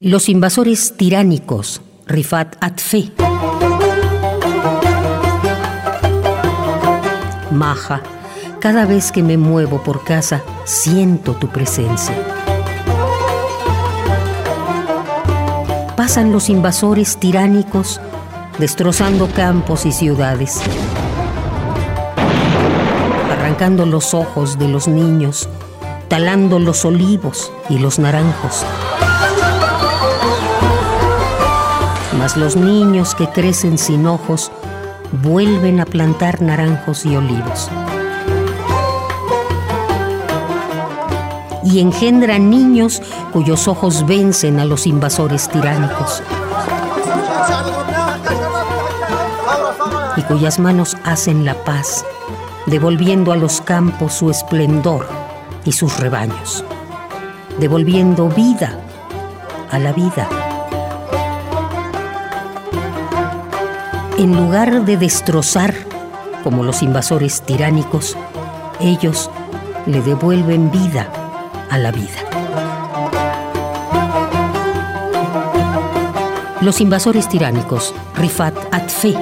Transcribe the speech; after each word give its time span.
Los 0.00 0.28
invasores 0.28 0.96
tiránicos, 0.96 1.82
Rifat 2.06 2.54
Atfe. 2.60 3.10
Maja, 7.50 8.02
cada 8.60 8.86
vez 8.86 9.10
que 9.10 9.24
me 9.24 9.36
muevo 9.36 9.82
por 9.82 10.04
casa, 10.04 10.40
siento 10.62 11.34
tu 11.34 11.48
presencia. 11.48 12.14
Pasan 15.96 16.30
los 16.30 16.48
invasores 16.48 17.16
tiránicos, 17.16 18.00
destrozando 18.60 19.26
campos 19.26 19.84
y 19.84 19.90
ciudades, 19.90 20.60
arrancando 23.32 23.84
los 23.84 24.14
ojos 24.14 24.60
de 24.60 24.68
los 24.68 24.86
niños, 24.86 25.48
talando 26.06 26.60
los 26.60 26.84
olivos 26.84 27.50
y 27.68 27.80
los 27.80 27.98
naranjos. 27.98 28.64
Los 32.38 32.56
niños 32.56 33.14
que 33.14 33.28
crecen 33.28 33.78
sin 33.78 34.06
ojos 34.06 34.50
vuelven 35.22 35.80
a 35.80 35.84
plantar 35.84 36.40
naranjos 36.40 37.04
y 37.04 37.16
olivos. 37.16 37.68
Y 41.64 41.80
engendran 41.80 42.48
niños 42.48 43.02
cuyos 43.32 43.68
ojos 43.68 44.06
vencen 44.06 44.60
a 44.60 44.64
los 44.64 44.86
invasores 44.86 45.48
tiránicos. 45.48 46.22
Y 50.16 50.22
cuyas 50.22 50.58
manos 50.58 50.96
hacen 51.04 51.44
la 51.44 51.54
paz, 51.64 52.04
devolviendo 52.66 53.32
a 53.32 53.36
los 53.36 53.60
campos 53.60 54.14
su 54.14 54.30
esplendor 54.30 55.06
y 55.64 55.72
sus 55.72 55.98
rebaños, 55.98 56.64
devolviendo 57.58 58.28
vida 58.28 58.80
a 59.70 59.78
la 59.78 59.92
vida. 59.92 60.47
En 64.18 64.36
lugar 64.36 64.84
de 64.84 64.96
destrozar 64.96 65.72
como 66.42 66.64
los 66.64 66.82
invasores 66.82 67.40
tiránicos, 67.42 68.16
ellos 68.80 69.30
le 69.86 70.02
devuelven 70.02 70.72
vida 70.72 71.08
a 71.70 71.78
la 71.78 71.92
vida. 71.92 72.18
Los 76.60 76.80
invasores 76.80 77.28
tiránicos, 77.28 77.94
Rifat 78.16 78.56
Atfe, 78.72 79.14